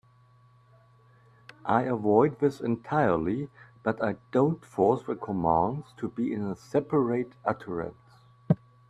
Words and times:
I 1.63 1.83
avoid 1.83 2.39
this 2.39 2.59
entirely, 2.59 3.51
but 3.83 4.03
I 4.03 4.15
don't 4.31 4.65
force 4.65 5.03
the 5.03 5.15
commands 5.15 5.93
to 5.97 6.09
be 6.09 6.33
in 6.33 6.41
a 6.41 6.55
separate 6.55 7.33
utterance. 7.45 8.23